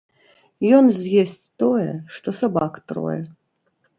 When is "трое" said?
2.93-3.21